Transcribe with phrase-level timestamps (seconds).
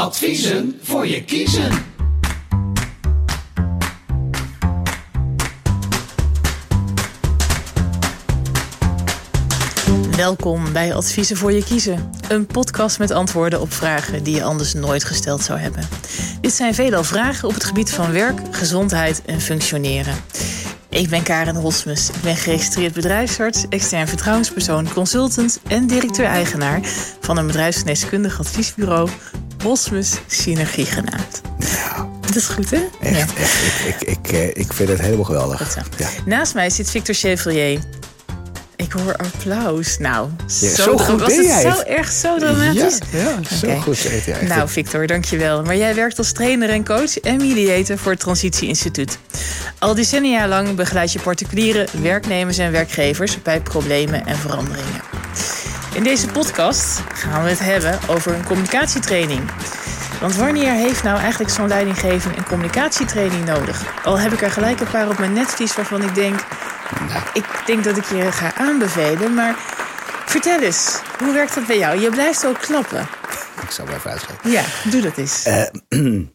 [0.00, 1.70] Adviezen voor je kiezen.
[10.16, 12.10] Welkom bij Adviezen voor je kiezen.
[12.28, 15.88] Een podcast met antwoorden op vragen die je anders nooit gesteld zou hebben.
[16.40, 20.14] Dit zijn veelal vragen op het gebied van werk, gezondheid en functioneren.
[20.88, 22.08] Ik ben Karen Hosmus.
[22.08, 26.80] Ik ben geregistreerd bedrijfsarts, extern vertrouwenspersoon, consultant en directeur-eigenaar
[27.20, 29.08] van een bedrijfsgeneeskundig adviesbureau
[29.62, 31.40] Hosmus Synergie genaamd.
[32.20, 32.80] Dat is goed, hè?
[33.00, 33.42] Echt, Ja.
[33.42, 33.84] echt.
[33.88, 35.76] Ik, ik, ik, eh, ik vind het helemaal geweldig.
[35.98, 36.08] Ja.
[36.26, 37.80] Naast mij zit Victor Chevalier.
[38.76, 39.98] Ik hoor applaus.
[39.98, 41.82] Nou, zo, zo goed was ben het jij zo het.
[41.82, 42.98] erg zo dramatisch?
[43.12, 44.42] Ja, ja, zo goed echt.
[44.42, 45.62] Nou, Victor, dankjewel.
[45.62, 49.18] Maar jij werkt als trainer en coach en mediator voor het Transitie Instituut.
[49.78, 55.00] Al decennia lang begeleid je particuliere werknemers en werkgevers bij problemen en veranderingen.
[56.00, 59.40] In deze podcast gaan we het hebben over een communicatietraining.
[60.20, 64.04] Want wanneer heeft nou eigenlijk zo'n leidinggevende een communicatietraining nodig?
[64.04, 66.46] Al heb ik er gelijk een paar op mijn netvlies waarvan ik denk...
[67.32, 69.54] Ik denk dat ik je ga aanbevelen, maar
[70.26, 71.00] vertel eens.
[71.18, 72.00] Hoe werkt dat bij jou?
[72.00, 73.06] Je blijft ook klappen.
[73.62, 74.50] Ik zal wel even uitschrijven.
[74.50, 75.44] Ja, doe dat eens.
[75.44, 75.64] Eh,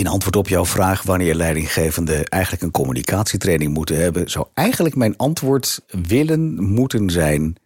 [0.00, 5.16] In antwoord op jouw vraag wanneer leidinggevenden eigenlijk een communicatietraining moeten hebben, zou eigenlijk mijn
[5.16, 7.56] antwoord willen moeten zijn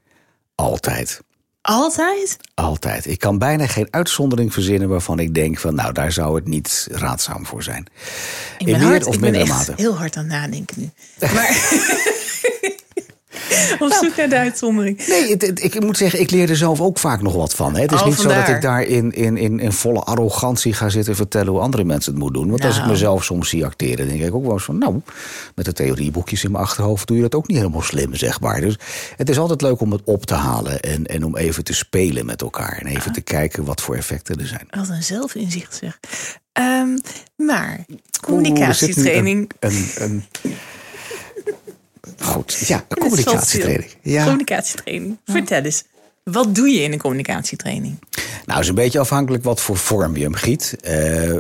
[0.55, 1.25] altijd.
[1.69, 2.37] Altijd?
[2.55, 3.07] Altijd.
[3.07, 6.87] Ik kan bijna geen uitzondering verzinnen waarvan ik denk van nou, daar zou het niet
[6.91, 7.87] raadzaam voor zijn.
[8.59, 9.73] Ik In ben, meer hard, of ik ben mindere mate.
[9.77, 10.91] heel hard aan nadenken nu.
[11.35, 11.49] Maar
[13.79, 15.07] op zoek naar de uitzondering.
[15.07, 17.75] Nee, het- het- ik moet zeggen, ik leer er zelf ook vaak nog wat van.
[17.75, 17.81] Hè.
[17.83, 20.89] Het is Oh, niet zo dat ik daar in, in, in, in volle arrogantie ga
[20.89, 22.51] zitten vertellen hoe andere mensen het moeten doen.
[22.51, 22.93] Want als ik Nou.
[22.93, 25.01] mezelf soms zie acteren, denk ik ook wel eens van, nou,
[25.55, 28.61] met de theorieboekjes in mijn achterhoofd doe je dat ook niet helemaal slim, zeg maar.
[28.61, 28.79] Dus
[29.17, 32.27] het is altijd leuk om het op te halen en, en om even te spelen
[32.27, 32.79] met elkaar.
[32.81, 34.67] En even te kijken wat voor effecten er zijn.
[34.71, 35.99] Wat een zelfinzicht zeg.
[36.53, 36.97] Ehm,
[37.37, 37.85] maar,
[38.21, 39.51] communicatietraining.
[39.59, 40.55] Een, een, een...
[42.21, 43.91] Goed, ja, communicatietraining.
[44.03, 44.23] Ja.
[44.23, 45.19] Communicatietraining.
[45.25, 45.85] Vertel eens.
[46.23, 47.99] Wat doe je in een communicatietraining?
[48.47, 50.77] Nou, is een beetje afhankelijk wat voor vorm je hem giet.
[50.81, 50.93] Eh,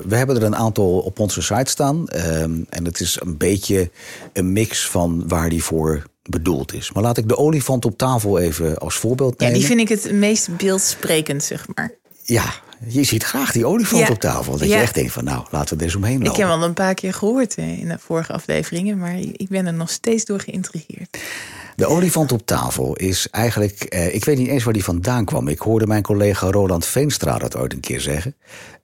[0.05, 2.09] we hebben er een aantal op onze site staan.
[2.09, 3.91] Ehm, en het is een beetje
[4.33, 6.93] een mix van waar die voor bedoeld is.
[6.93, 9.59] Maar laat ik de olifant op tafel even als voorbeeld Ja, nemen.
[9.59, 11.93] die vind ik het meest beeldsprekend, zeg maar.
[12.23, 12.45] Ja,
[12.87, 14.13] je ziet graag die olifant Ja.
[14.13, 14.57] op tafel.
[14.59, 16.31] Dat je echt denkt van nou, laten we er eens omheen lopen.
[16.33, 19.67] Ik heb wel een paar keer gehoord eh, in de vorige afleveringen, maar ik ben
[19.67, 21.19] er nog steeds door geïntrigeerd.
[21.77, 23.83] De olifant op tafel is eigenlijk.
[23.83, 25.49] Eh, ik weet niet eens waar die vandaan kwam.
[25.49, 28.35] Ik hoorde mijn collega Roland Veenstra dat ooit een keer zeggen.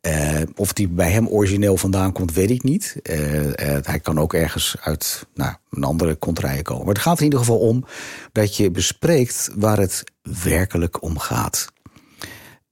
[0.01, 2.97] Eh, of die bij hem origineel vandaan komt, weet ik niet.
[3.03, 6.85] Eh, eh, hij kan ook ergens uit nou, een andere contraien komen.
[6.85, 7.85] Maar het gaat in ieder geval om
[8.33, 10.05] dat je bespreekt waar het
[10.43, 11.67] werkelijk om gaat.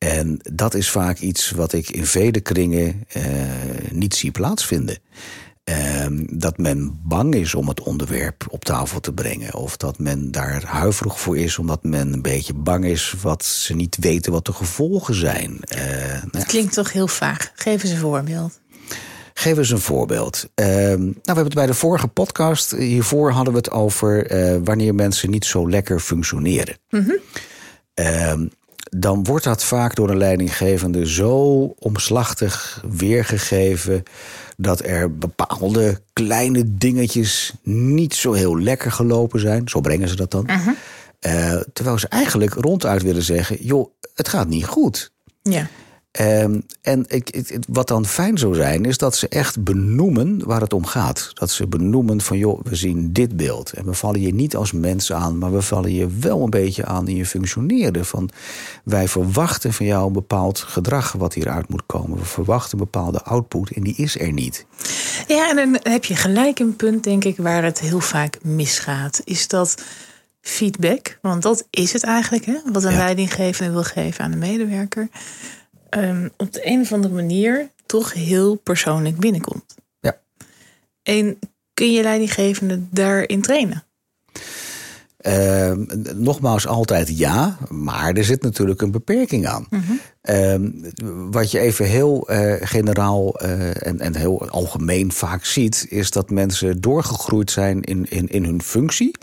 [0.00, 3.22] En dat is vaak iets wat ik in vele kringen eh,
[3.90, 4.98] niet zie plaatsvinden.
[5.64, 9.54] Ehm, dat men bang is om het onderwerp op tafel te brengen.
[9.54, 13.74] Of dat men daar huiverig voor is, omdat men een beetje bang is wat ze
[13.74, 15.58] niet weten wat de gevolgen zijn.
[15.60, 17.52] Eh, nou ja, klinkt toch heel vaag.
[17.54, 18.60] Geef eens een voorbeeld.
[19.34, 20.48] Geef eens een voorbeeld.
[20.54, 22.70] Ehm, nou, we hebben het bij de vorige podcast.
[22.70, 26.76] Hiervoor hadden we het over eh, wanneer mensen niet zo lekker functioneren.
[27.94, 28.46] Ehm,
[28.90, 34.02] dan wordt dat vaak door een leidinggevende zo omslachtig weergegeven.
[34.56, 39.68] dat er bepaalde kleine dingetjes niet zo heel lekker gelopen zijn.
[39.68, 40.48] Zo brengen ze dat dan.
[41.20, 45.12] Eh, terwijl ze eigenlijk ronduit willen zeggen: joh, het gaat niet goed.
[45.42, 45.68] Ja.
[46.10, 50.72] Ehm, en ik, wat dan fijn zou zijn, is dat ze echt benoemen waar het
[50.72, 51.30] om gaat.
[51.34, 53.72] Dat ze benoemen van, joh, we zien dit beeld.
[53.72, 56.84] En we vallen je niet als mens aan, maar we vallen je wel een beetje
[56.84, 58.06] aan in je functioneren.
[58.06, 58.30] Van,
[58.84, 62.18] wij verwachten van jou een bepaald gedrag wat hieruit moet komen.
[62.18, 64.66] We verwachten een bepaalde output en die is er niet.
[65.28, 69.20] Ja, en dan heb je gelijk een punt, denk ik, waar het heel vaak misgaat.
[69.24, 69.82] Is dat
[70.40, 72.98] feedback, want dat is het eigenlijk, hè, wat een Ja.
[72.98, 75.08] leidinggevende wil geven aan de medewerker,
[75.90, 79.74] ehm, op de een of andere manier toch heel persoonlijk binnenkomt.
[80.00, 80.20] Ja.
[81.02, 81.38] En
[81.74, 83.84] kun je leidinggevende daarin trainen?
[85.20, 85.84] Ehm,
[86.16, 89.66] nogmaals, altijd ja, maar er zit natuurlijk een beperking aan.
[90.20, 90.70] Ehm,
[91.30, 96.30] wat je even heel eh, generaal eh, en, en heel algemeen vaak ziet, is dat
[96.30, 99.18] mensen doorgegroeid zijn in, in, in hun functie,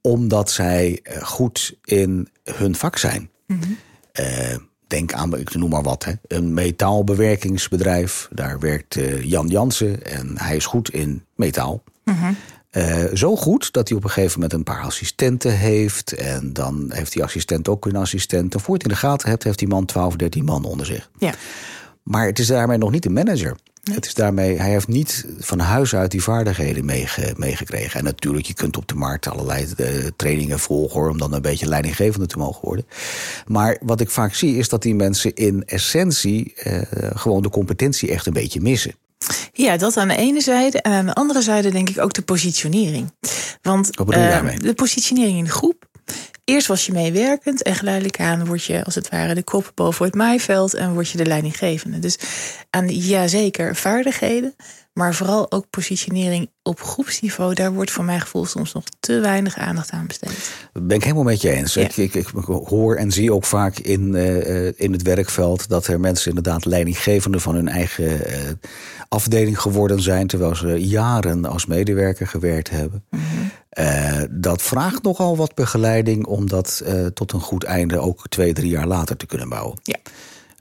[0.00, 3.30] omdat zij eh, goed in hun vak zijn.
[4.12, 4.56] Eh,
[4.96, 8.28] denk aan, ik noem maar wat, hè, een metaalbewerkingsbedrijf.
[8.30, 11.82] Daar werkt eh, Jan Jansen en hij is goed in metaal.
[12.70, 16.12] Eh, zo goed dat hij op een gegeven moment een paar assistenten heeft.
[16.12, 18.54] En dan heeft die assistent ook een assistent.
[18.54, 21.10] En voor het in de gaten hebt, heeft die man 12, 13 man onder zich.
[21.18, 21.34] Ja.
[22.02, 23.56] Maar het is daarmee nog niet de manager.
[23.92, 27.98] Het is daarmee, hij heeft niet van huis uit die vaardigheden meege, meegekregen.
[27.98, 31.32] En natuurlijk, je kunt op de markt allerlei de, eh, trainingen volgen hoor, om dan
[31.32, 32.86] een beetje leidinggevende te mogen worden.
[33.46, 36.80] Maar wat ik vaak zie, is dat die mensen in essentie eh,
[37.14, 38.94] gewoon de competentie echt een beetje missen.
[39.52, 40.80] Ja, dat aan de ene zijde.
[40.80, 43.12] En aan de andere zijde denk ik ook de positionering.
[43.62, 44.58] Want Wat bedoel je daarmee?
[44.58, 45.85] de positionering in de groep.
[46.46, 50.06] Eerst was je meewerkend en geleidelijk aan word je als het ware de kop boven
[50.06, 51.98] het maaiveld en word je de leidinggevende.
[51.98, 52.18] Dus
[52.70, 54.54] aan ja zeker vaardigheden,
[54.92, 57.54] maar vooral ook positionering op groepsniveau.
[57.54, 60.50] Daar wordt voor mijn gevoel soms nog te weinig aandacht aan besteed.
[60.72, 61.74] Dat ben ik helemaal met je eens.
[61.74, 61.82] Ja.
[61.82, 66.00] Ik, ik, ik hoor en zie ook vaak in, eh, in het werkveld dat er
[66.00, 68.38] mensen inderdaad leidinggevende van hun eigen eh,
[69.08, 73.04] afdeling geworden zijn, terwijl ze jaren als medewerker gewerkt hebben.
[73.76, 78.52] Eh, dat vraagt nogal wat begeleiding om dat eh, tot een goed einde ook twee,
[78.52, 79.78] drie jaar later te kunnen bouwen.
[79.82, 79.96] Ja.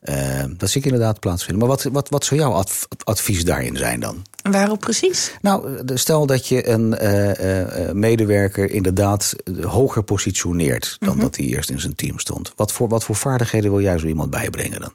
[0.02, 1.68] Eh, dat zie ik inderdaad plaatsvinden.
[1.68, 4.26] Maar wat, wat, wat zou jouw adv- advies daarin zijn dan?
[4.52, 5.32] Waarop precies?
[5.42, 11.70] Nou, stel dat je een eh, eh, medewerker inderdaad hoger positioneert dan dat hij eerst
[11.70, 12.54] in zijn team stond.
[12.56, 14.94] Wat voor, wat voor vaardigheden wil jij zo iemand bijbrengen dan?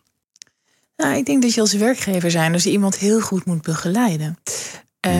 [0.97, 4.39] Nou, ik denk dat je als werkgever zijn, dus iemand heel goed moet begeleiden.
[5.01, 5.15] Ehm,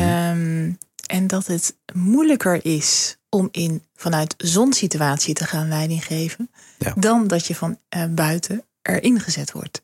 [1.11, 6.95] en dat het moeilijker is om in vanuit zo'n situatie te gaan leiding geven, Ja.
[6.97, 9.83] dan dat je van eh, buiten erin gezet wordt.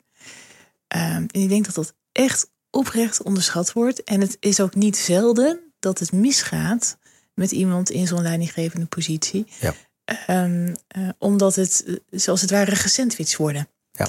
[0.89, 4.05] Ehm, en ik denk dat dat echt oprecht onderschat wordt.
[4.05, 6.99] En het is ook niet zelden dat het misgaat
[7.35, 9.47] met iemand in zo'n leidinggevende positie.
[9.61, 9.75] Ja.
[10.05, 13.69] Ehm, eh, omdat het, eh, zoals het ware, gesandwiched worden.
[13.93, 14.07] Ja.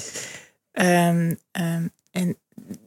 [0.72, 1.34] Ehm,
[2.10, 2.36] en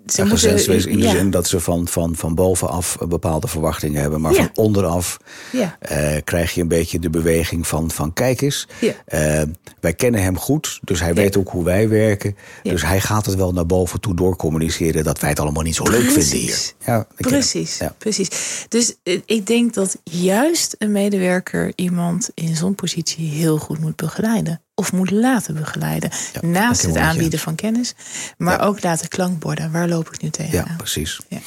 [0.05, 4.01] ze moeten- gezenswezen in de ja, zin dat ze van, van, van bovenaf bepaalde verwachtingen
[4.01, 4.21] hebben.
[4.21, 4.37] Maar Ja.
[4.37, 5.17] van onderaf
[5.51, 8.67] Ja, eh, krijg je een beetje de beweging van, van kijk eens.
[9.05, 9.41] Eh,
[9.79, 12.35] wij kennen hem goed, dus hij weet ook hoe wij werken.
[12.63, 15.83] Dus hij gaat het wel naar boven toe doorcommuniceren dat wij het allemaal niet zo
[15.83, 16.45] leuk vinden hier.
[16.45, 16.75] Precies.
[16.85, 18.29] Ja, precies, precies.
[18.69, 23.95] Dus eh, ik denk dat juist een medewerker iemand in zo'n positie heel goed moet
[23.95, 24.61] begeleiden.
[24.75, 26.09] Of moet laten begeleiden.
[26.41, 27.93] Naast het aanbieden van kennis.
[28.37, 29.71] Maar ook laten klankborden.
[29.71, 30.77] Waar loop ik nu Ja, tegenaan?
[30.77, 31.19] precies.
[31.29, 31.37] Ja.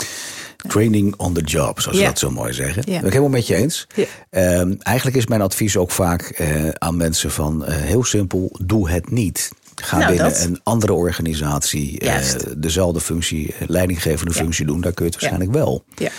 [0.68, 2.08] Training on the job, zoals ze Ja.
[2.08, 2.82] dat zo mooi zeggen.
[2.86, 2.96] Ja.
[2.96, 3.86] Ben ik helemaal met je eens.
[3.94, 4.04] Ja.
[4.30, 8.90] Ehm, eigenlijk is mijn advies ook vaak eh, aan mensen van eh, heel simpel, doe
[8.90, 9.50] het niet.
[9.74, 10.40] Ga Nou, binnen dat.
[10.44, 12.18] een andere organisatie eh,
[12.56, 14.40] dezelfde functie, leidinggevende Ja.
[14.40, 14.80] functie doen.
[14.80, 15.84] Daar kun je het waarschijnlijk wel.
[15.94, 16.10] Ja.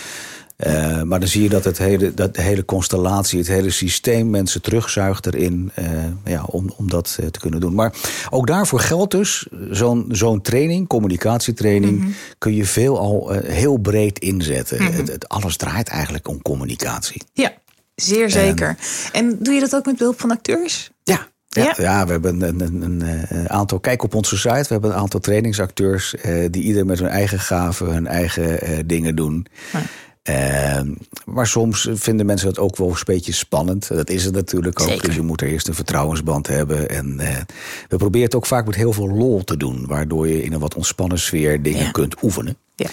[0.56, 4.30] Eh, maar dan zie je dat, het hele, dat de hele constellatie, het hele systeem
[4.30, 5.86] mensen terugzuigt erin eh,
[6.24, 7.74] ja, om, om dat eh, te kunnen doen.
[7.74, 7.94] Maar
[8.30, 12.08] ook daarvoor geldt dus, zo'n zo'n training, communicatietraining, Mhm.
[12.38, 14.92] kun je veel al eh, heel breed inzetten.
[14.92, 17.22] Het, het- alles draait eigenlijk om communicatie.
[17.32, 17.52] ja,
[17.94, 18.76] zeer zeker.
[19.12, 20.90] en doe je dat ook met behulp van acteurs?
[21.02, 21.28] Ja.
[21.48, 22.04] Ja, Ja.
[22.06, 23.80] we hebben een, een, een, aantal.
[23.80, 24.54] Kijk op onze site.
[24.54, 26.14] We hebben een aantal trainingsacteurs.
[26.14, 29.46] eh, die ieder met hun eigen gaven, hun eigen eh, dingen doen.
[29.72, 29.80] Ja.
[30.26, 30.80] Eh,
[31.24, 33.88] maar soms vinden mensen het ook wel een beetje spannend.
[33.88, 34.88] Dat is het natuurlijk ook.
[34.88, 35.06] Zeker.
[35.06, 36.88] Dus je moet er eerst een vertrouwensband hebben.
[36.88, 37.36] En eh,
[37.88, 39.86] we proberen het ook vaak met heel veel lol te doen.
[39.86, 41.90] Waardoor je in een wat ontspannen sfeer dingen Ja.
[41.90, 42.56] kunt oefenen.
[42.74, 42.88] Ja.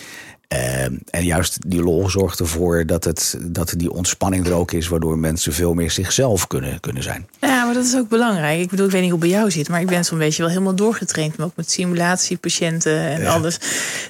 [0.47, 4.87] Eh, en juist die lol zorgt ervoor dat, het, dat die ontspanning er ook is.
[4.87, 7.27] Waardoor mensen veel meer zichzelf kunnen, kunnen zijn.
[7.39, 8.59] Ja, maar dat is ook belangrijk.
[8.59, 10.51] Ik bedoel, ik weet niet hoe bij jou zit, maar ik ben zo'n beetje wel
[10.51, 11.37] helemaal doorgetraind.
[11.37, 13.33] Maar ook met simulatiepatiënten en Ja.
[13.33, 13.59] alles.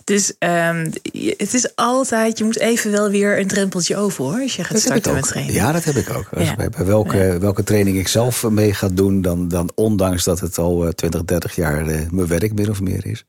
[0.03, 0.89] Dus ehm,
[1.37, 4.39] het is altijd, je moet even wel weer een drempeltje over hoor.
[4.41, 5.53] Als je gaat Dat starten met trainen.
[5.53, 6.27] Ja, dat heb ik ook.
[6.37, 6.55] Ja.
[6.55, 10.57] Bij, bij welke, welke training ik zelf mee ga doen, dan, dan ondanks dat het
[10.57, 13.25] al eh, 20, 30 jaar eh, mijn werk min of meer is.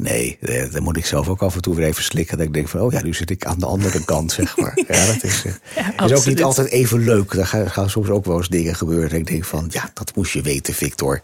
[0.00, 2.36] Nee, eh, dan moet ik zelf ook af en toe weer even slikken.
[2.38, 4.78] Dat ik denk van, oh ja, nu zit ik aan de andere kant, zeg maar.
[4.88, 7.32] Ja, dat is, eh, is ook niet altijd even leuk.
[7.32, 9.18] Er gaan, gaan soms ook wel eens dingen gebeuren.
[9.18, 11.22] Ik denk van, ja, dat moest je weten, Victor.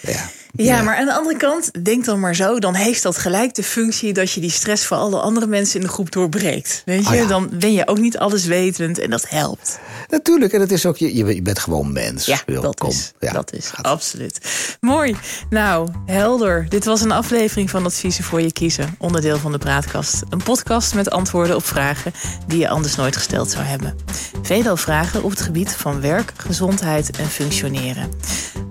[0.00, 3.54] Ja, Ja, maar aan de andere kant, denk dan maar zo, dan heeft dat gelijk
[3.54, 6.82] de functie dat je die stress voor alle andere mensen in de groep doorbreekt.
[6.84, 7.26] Weet je, Ah, ja.
[7.26, 9.78] dan ben je ook niet alleswetend en dat helpt.
[10.08, 12.26] Natuurlijk, en het is ook, je, je bent gewoon mens.
[12.26, 13.12] Ja, Wil, dat is.
[13.20, 13.66] Ja, dat is.
[13.66, 14.38] gaat- Absoluut.
[14.80, 15.16] Mooi.
[15.50, 16.66] Nou, helder.
[16.68, 18.94] Dit was een aflevering van Adviezen voor je kiezen.
[18.98, 20.22] Onderdeel van de Praatkast.
[20.30, 22.12] Een podcast met antwoorden op vragen
[22.46, 23.96] die je anders nooit gesteld zou hebben.
[24.42, 28.08] Veelal vragen op het gebied van werk, gezondheid en functioneren.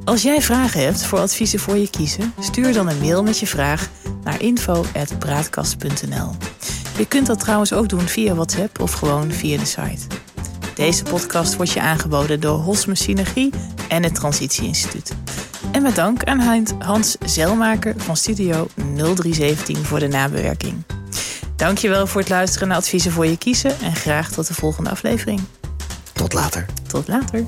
[0.05, 3.47] Als jij vragen hebt voor Adviezen voor je kiezen, stuur dan een mail met je
[3.47, 3.89] vraag
[4.23, 6.29] naar info.praatkast.nl.
[6.97, 10.07] Je kunt dat trouwens ook doen via WhatsApp of gewoon via de site.
[10.75, 13.49] Deze podcast wordt je aangeboden door Hosme Synergie
[13.87, 15.13] en het Transitie Instituut.
[15.71, 20.83] En met dank aan Hans Zelmaker van Studio 0317 voor de nabewerking.
[21.55, 25.41] Dankjewel voor het luisteren naar Adviezen voor je kiezen en graag tot de volgende aflevering.
[26.13, 26.65] Tot later.
[26.87, 27.43] Tot later.